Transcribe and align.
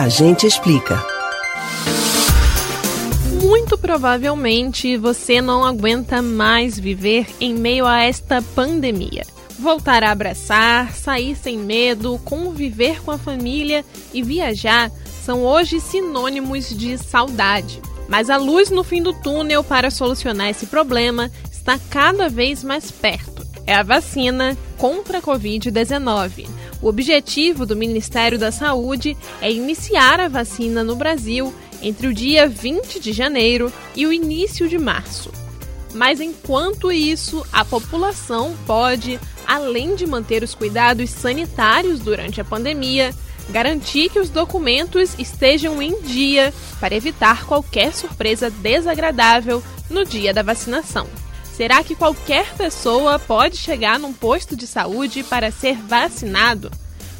A 0.00 0.08
gente 0.08 0.46
explica. 0.46 0.98
Muito 3.42 3.76
provavelmente 3.76 4.96
você 4.96 5.42
não 5.42 5.62
aguenta 5.62 6.22
mais 6.22 6.78
viver 6.78 7.26
em 7.38 7.52
meio 7.52 7.84
a 7.84 8.00
esta 8.00 8.40
pandemia. 8.40 9.26
Voltar 9.58 10.02
a 10.02 10.10
abraçar, 10.10 10.94
sair 10.94 11.36
sem 11.36 11.58
medo, 11.58 12.18
conviver 12.24 13.02
com 13.02 13.10
a 13.10 13.18
família 13.18 13.84
e 14.10 14.22
viajar 14.22 14.90
são 15.22 15.44
hoje 15.44 15.78
sinônimos 15.78 16.74
de 16.74 16.96
saudade. 16.96 17.82
Mas 18.08 18.30
a 18.30 18.38
luz 18.38 18.70
no 18.70 18.82
fim 18.82 19.02
do 19.02 19.12
túnel 19.12 19.62
para 19.62 19.90
solucionar 19.90 20.48
esse 20.48 20.64
problema 20.64 21.30
está 21.52 21.78
cada 21.90 22.26
vez 22.26 22.64
mais 22.64 22.90
perto. 22.90 23.46
É 23.66 23.74
a 23.74 23.82
vacina 23.82 24.56
contra 24.78 25.18
a 25.18 25.22
Covid-19. 25.22 26.48
O 26.82 26.88
objetivo 26.88 27.66
do 27.66 27.76
Ministério 27.76 28.38
da 28.38 28.50
Saúde 28.50 29.16
é 29.40 29.52
iniciar 29.52 30.18
a 30.18 30.28
vacina 30.28 30.82
no 30.82 30.96
Brasil 30.96 31.54
entre 31.82 32.06
o 32.06 32.14
dia 32.14 32.48
20 32.48 32.98
de 33.00 33.12
janeiro 33.12 33.72
e 33.94 34.06
o 34.06 34.12
início 34.12 34.68
de 34.68 34.78
março. 34.78 35.30
Mas 35.92 36.20
enquanto 36.20 36.90
isso, 36.90 37.44
a 37.52 37.64
população 37.64 38.56
pode, 38.66 39.20
além 39.46 39.94
de 39.94 40.06
manter 40.06 40.42
os 40.42 40.54
cuidados 40.54 41.10
sanitários 41.10 42.00
durante 42.00 42.40
a 42.40 42.44
pandemia, 42.44 43.14
garantir 43.50 44.08
que 44.08 44.20
os 44.20 44.30
documentos 44.30 45.14
estejam 45.18 45.82
em 45.82 46.00
dia 46.02 46.54
para 46.78 46.94
evitar 46.94 47.44
qualquer 47.44 47.92
surpresa 47.92 48.48
desagradável 48.50 49.62
no 49.90 50.04
dia 50.04 50.32
da 50.32 50.42
vacinação. 50.42 51.06
Será 51.60 51.84
que 51.84 51.94
qualquer 51.94 52.54
pessoa 52.54 53.18
pode 53.18 53.58
chegar 53.58 53.98
num 53.98 54.14
posto 54.14 54.56
de 54.56 54.66
saúde 54.66 55.22
para 55.22 55.50
ser 55.50 55.76
vacinado? 55.76 56.70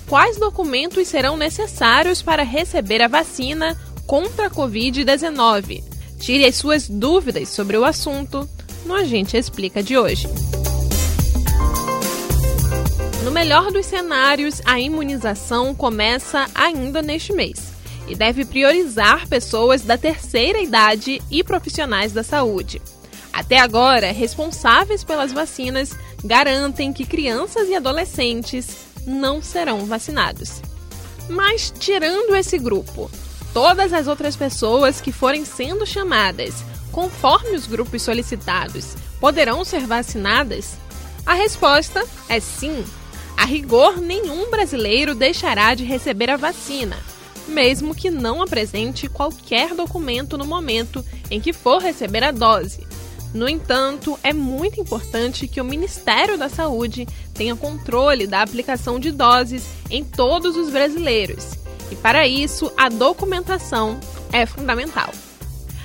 Quais 0.09 0.39
documentos 0.39 1.09
serão 1.09 1.37
necessários 1.37 2.23
para 2.23 2.43
receber 2.43 3.03
a 3.03 3.07
vacina 3.07 3.79
contra 4.07 4.47
a 4.47 4.51
Covid-19? 4.51 5.85
Tire 6.19 6.47
as 6.47 6.57
suas 6.57 6.88
dúvidas 6.88 7.51
sobre 7.51 7.77
o 7.77 7.85
assunto 7.85 8.49
no 8.87 8.95
Agente 8.95 9.37
Explica 9.37 9.82
de 9.82 9.99
hoje. 9.99 10.27
No 13.23 13.30
melhor 13.30 13.71
dos 13.71 13.85
cenários, 13.85 14.63
a 14.65 14.80
imunização 14.80 15.75
começa 15.75 16.49
ainda 16.54 17.02
neste 17.02 17.35
mês 17.35 17.75
e 18.09 18.15
deve 18.15 18.47
priorizar 18.47 19.29
pessoas 19.29 19.82
da 19.82 19.99
terceira 19.99 20.63
idade 20.63 21.21
e 21.30 21.45
profissionais 21.45 22.13
da 22.13 22.23
saúde. 22.23 22.80
Até 23.32 23.59
agora, 23.59 24.12
responsáveis 24.12 25.04
pelas 25.04 25.32
vacinas 25.32 25.92
garantem 26.24 26.92
que 26.92 27.06
crianças 27.06 27.68
e 27.68 27.74
adolescentes 27.74 28.68
não 29.06 29.40
serão 29.42 29.86
vacinados. 29.86 30.60
Mas, 31.28 31.73
tirando 31.78 32.34
esse 32.34 32.58
grupo, 32.58 33.10
todas 33.54 33.92
as 33.92 34.06
outras 34.06 34.36
pessoas 34.36 35.01
que 35.01 35.12
forem 35.12 35.45
sendo 35.45 35.86
chamadas, 35.86 36.64
conforme 36.90 37.54
os 37.54 37.66
grupos 37.66 38.02
solicitados, 38.02 38.96
poderão 39.20 39.64
ser 39.64 39.86
vacinadas? 39.86 40.76
A 41.24 41.34
resposta 41.34 42.04
é 42.28 42.40
sim. 42.40 42.84
A 43.36 43.45
rigor, 43.45 43.98
nenhum 43.98 44.51
brasileiro 44.51 45.14
deixará 45.14 45.74
de 45.74 45.84
receber 45.84 46.30
a 46.30 46.36
vacina, 46.36 46.98
mesmo 47.46 47.95
que 47.95 48.10
não 48.10 48.42
apresente 48.42 49.08
qualquer 49.08 49.74
documento 49.74 50.36
no 50.36 50.45
momento 50.45 51.04
em 51.30 51.40
que 51.40 51.52
for 51.52 51.80
receber 51.80 52.24
a 52.24 52.32
dose. 52.32 52.90
No 53.32 53.48
entanto, 53.48 54.18
é 54.23 54.32
muito 54.32 54.80
importante 54.80 55.46
que 55.46 55.60
o 55.60 55.64
Ministério 55.64 56.36
da 56.36 56.48
Saúde 56.48 57.06
tenha 57.32 57.54
controle 57.54 58.26
da 58.26 58.42
aplicação 58.42 58.98
de 58.98 59.12
doses 59.12 59.64
em 59.88 60.04
todos 60.04 60.56
os 60.56 60.70
brasileiros. 60.70 61.52
E 61.90 61.96
para 61.96 62.26
isso, 62.26 62.73
a 62.76 62.88
documentação 62.88 63.98
é 64.32 64.44
fundamental. 64.47 65.10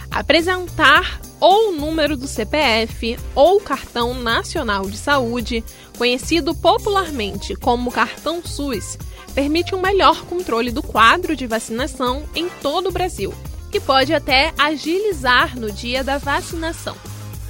Apresentar 0.10 1.20
ou 1.40 1.70
o 1.70 1.72
número 1.74 2.16
do 2.16 2.28
CPF 2.28 3.18
ou 3.36 3.60
cartão 3.60 4.14
nacional 4.14 4.90
de 4.90 4.98
saúde, 4.98 5.64
conhecido 5.98 6.56
popularmente 6.56 7.56
como 7.56 7.92
cartão 7.92 8.44
SUS, 8.44 8.98
permite 9.36 9.76
um 9.76 9.82
melhor 9.82 10.24
controle 10.26 10.72
do 10.72 10.82
quadro 10.82 11.36
de 11.36 11.46
vacinação 11.46 12.24
em 12.34 12.48
todo 12.62 12.90
o 12.90 12.92
Brasil, 12.92 13.34
que 13.72 13.80
pode 13.80 14.14
até 14.14 14.54
agilizar 14.58 15.60
no 15.60 15.72
dia 15.72 16.04
da 16.04 16.18
vacinação. 16.18 16.96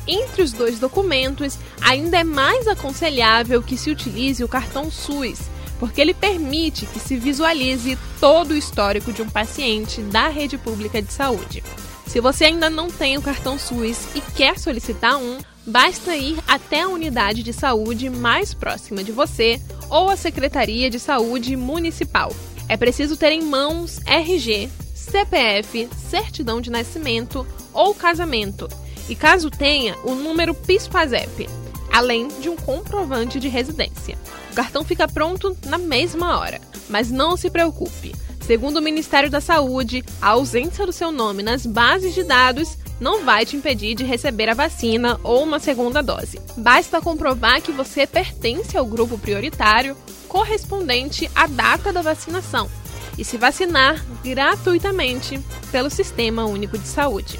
Entre 0.08 0.44
os 0.44 0.54
dois 0.54 0.80
documentos, 0.80 1.58
ainda 1.82 2.18
é 2.18 2.24
mais 2.24 2.68
aconselhável 2.68 3.62
que 3.64 3.78
se 3.78 3.90
utilize 3.90 4.44
o 4.44 4.48
cartão 4.48 4.92
SUS, 4.92 5.40
porque 5.80 6.00
ele 6.00 6.14
permite 6.14 6.86
que 6.86 7.00
se 7.00 7.18
visualize 7.18 7.98
todo 8.20 8.52
o 8.52 8.58
histórico 8.58 9.12
de 9.12 9.22
um 9.22 9.30
paciente 9.30 10.02
da 10.02 10.28
rede 10.28 10.58
pública 10.58 11.02
de 11.02 11.12
saúde. 11.12 11.64
Se 12.06 12.22
você 12.22 12.46
ainda 12.46 12.70
não 12.70 12.90
tem 12.90 13.18
o 13.18 13.22
cartão 13.22 13.58
SUS 13.58 14.08
e 14.16 14.22
quer 14.22 14.60
solicitar 14.60 15.18
um, 15.18 15.40
basta 15.66 16.16
ir 16.16 16.38
até 16.48 16.82
a 16.82 16.88
unidade 16.88 17.42
de 17.42 17.52
saúde 17.52 18.10
mais 18.10 18.54
próxima 18.54 19.04
de 19.04 19.12
você 19.12 19.60
ou 19.90 20.10
a 20.10 20.16
Secretaria 20.16 20.90
de 20.90 21.00
Saúde 21.00 21.56
Municipal. 21.56 22.32
É 22.70 22.78
preciso 22.78 23.18
ter 23.18 23.32
em 23.32 23.42
mãos 23.42 24.00
RG, 24.06 24.70
CPF, 24.94 25.90
certidão 26.10 26.62
de 26.62 26.70
nascimento 26.70 27.46
ou 27.74 27.94
casamento 27.94 28.68
e, 29.08 29.16
caso 29.16 29.50
tenha, 29.50 29.96
o 30.04 30.16
número 30.16 30.54
PIS/PASEP, 30.54 31.50
além 31.92 32.28
de 32.28 32.50
um 32.50 32.56
comprovante 32.56 33.40
de 33.40 33.48
residência. 33.48 34.18
O 34.52 34.56
cartão 34.56 34.84
fica 34.84 35.08
pronto 35.08 35.56
na 35.66 35.78
mesma 35.78 36.40
hora, 36.40 36.62
mas 36.90 37.12
não 37.12 37.38
se 37.38 37.50
preocupe. 37.50 38.14
Segundo 38.42 38.78
o 38.78 38.82
Ministério 38.82 39.30
da 39.30 39.42
Saúde, 39.42 40.04
a 40.22 40.30
ausência 40.30 40.86
do 40.86 40.92
seu 40.92 41.12
nome 41.12 41.42
nas 41.42 41.66
bases 41.66 42.14
de 42.14 42.24
dados 42.24 42.78
não 43.00 43.26
vai 43.26 43.46
te 43.46 43.56
impedir 43.56 43.96
de 43.96 44.04
receber 44.04 44.50
a 44.50 44.54
vacina 44.54 45.20
ou 45.24 45.44
uma 45.44 45.60
segunda 45.60 46.02
dose. 46.02 46.40
Basta 46.56 47.02
comprovar 47.02 47.62
que 47.62 47.72
você 47.72 48.06
pertence 48.06 48.78
ao 48.78 48.86
grupo 48.86 49.18
prioritário 49.18 49.98
correspondente 50.28 51.30
à 51.34 51.48
data 51.48 51.92
da 51.92 52.02
vacinação 52.02 52.70
e 53.18 53.24
se 53.24 53.38
vacinar 53.38 54.06
gratuitamente 54.24 55.40
pelo 55.72 55.90
Sistema 55.90 56.46
Único 56.46 56.78
de 56.78 56.88
Saúde. 56.88 57.40